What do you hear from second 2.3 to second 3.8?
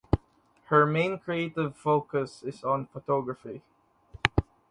is on photography.